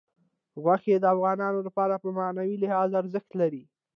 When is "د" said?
0.99-1.05